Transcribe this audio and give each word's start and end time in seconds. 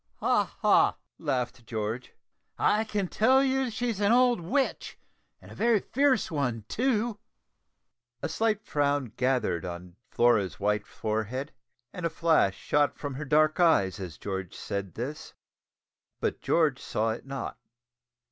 "Ha! 0.15 0.55
ha!" 0.63 0.97
laughed 1.19 1.63
George, 1.67 2.13
"I 2.57 2.83
can 2.85 3.07
tell 3.07 3.43
you 3.43 3.65
that 3.65 3.71
she's 3.73 3.99
an 3.99 4.11
old 4.11 4.39
witch, 4.39 4.97
and 5.39 5.51
a 5.51 5.53
very 5.53 5.79
fierce 5.79 6.31
one 6.31 6.63
too." 6.67 7.19
A 8.23 8.27
slight 8.27 8.63
frown 8.65 9.13
gathered 9.15 9.63
on 9.63 9.97
Flora's 10.09 10.59
white 10.59 10.87
forehead, 10.87 11.51
and 11.93 12.03
a 12.03 12.09
flash 12.09 12.55
shot 12.57 12.97
from 12.97 13.13
her 13.13 13.25
dark 13.25 13.59
eyes, 13.59 13.99
as 13.99 14.17
George 14.17 14.55
said 14.55 14.95
this, 14.95 15.35
but 16.19 16.41
George 16.41 16.79
saw 16.81 17.11
it 17.11 17.27
not. 17.27 17.59